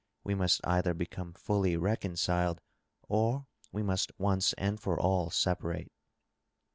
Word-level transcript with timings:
We 0.23 0.33
must 0.33 0.65
either 0.65 0.95
become 0.95 1.33
fully 1.33 1.77
reconciled 1.77 2.59
or 3.07 3.45
we 3.71 3.83
must 3.83 4.11
once 4.17 4.53
and 4.53 4.79
for 4.79 4.99
all 4.99 5.29
separate. 5.29 5.91